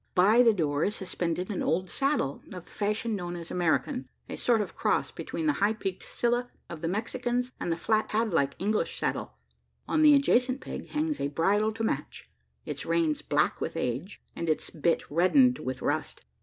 [0.15, 4.35] By the door is suspended an old saddle, of the fashion known as American a
[4.35, 8.33] sort of cross between the high peaked silla of the Mexicans, and the flat pad
[8.33, 9.37] like English saddle.
[9.87, 12.27] On the adjacent peg hangs a bridle to match
[12.65, 16.25] its reins black with age, and its bit reddened with rust.